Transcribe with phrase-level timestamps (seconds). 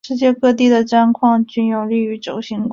[0.03, 2.69] 世界各地的战况均有利于轴心国。